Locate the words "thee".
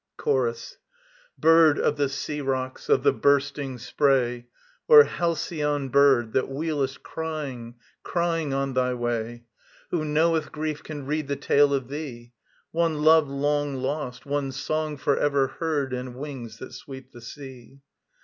11.87-12.33